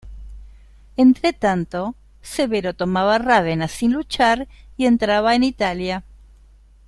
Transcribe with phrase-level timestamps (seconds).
[0.97, 1.93] Entre tanto,
[2.23, 6.03] Severo tomaba Rávena sin luchar y entraba en Italia.